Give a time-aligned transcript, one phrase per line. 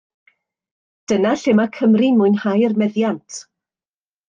[1.11, 3.39] Dyna lle mae Cymru'n mwynhau'r meddiant.